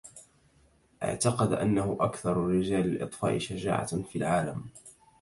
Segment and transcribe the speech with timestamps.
[1.03, 4.63] أعتقد أنّه أكثر رجال الإطفاء شجاعة في العالم.